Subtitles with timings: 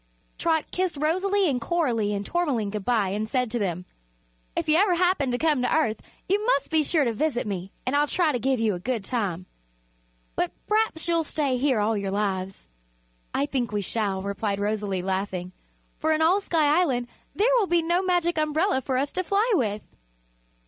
[0.39, 3.85] Trot kissed Rosalie and Coralie and Tourmaline good bye and said to them:
[4.55, 7.71] "If you ever happen to come to Earth you must be sure to visit me
[7.85, 9.45] and I'll try to give you a good time.
[10.35, 12.67] But p'raps you'll stay here all your lives."
[13.31, 15.51] "I think we shall," replied Rosalie, laughing,
[15.99, 19.51] "for in all Sky Island there will be no Magic Umbrella for us to fly
[19.53, 19.83] with."